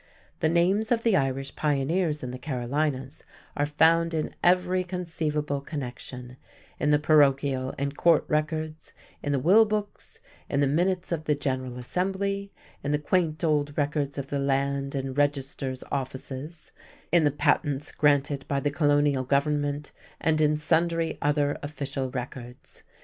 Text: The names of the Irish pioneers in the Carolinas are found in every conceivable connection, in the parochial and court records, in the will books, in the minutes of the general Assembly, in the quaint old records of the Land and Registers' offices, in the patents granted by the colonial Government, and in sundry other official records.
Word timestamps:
The 0.39 0.49
names 0.49 0.91
of 0.91 1.03
the 1.03 1.15
Irish 1.15 1.55
pioneers 1.55 2.23
in 2.23 2.31
the 2.31 2.39
Carolinas 2.39 3.23
are 3.55 3.67
found 3.67 4.15
in 4.15 4.33
every 4.43 4.83
conceivable 4.83 5.61
connection, 5.61 6.37
in 6.79 6.89
the 6.89 6.97
parochial 6.97 7.75
and 7.77 7.95
court 7.95 8.25
records, 8.27 8.93
in 9.21 9.31
the 9.31 9.37
will 9.37 9.63
books, 9.63 10.19
in 10.49 10.59
the 10.59 10.65
minutes 10.65 11.11
of 11.11 11.25
the 11.25 11.35
general 11.35 11.77
Assembly, 11.77 12.51
in 12.83 12.91
the 12.91 12.97
quaint 12.97 13.43
old 13.43 13.77
records 13.77 14.17
of 14.17 14.25
the 14.25 14.39
Land 14.39 14.95
and 14.95 15.15
Registers' 15.15 15.83
offices, 15.91 16.71
in 17.11 17.23
the 17.23 17.29
patents 17.29 17.91
granted 17.91 18.43
by 18.47 18.59
the 18.59 18.71
colonial 18.71 19.23
Government, 19.23 19.91
and 20.19 20.41
in 20.41 20.57
sundry 20.57 21.19
other 21.21 21.59
official 21.61 22.09
records. 22.09 22.81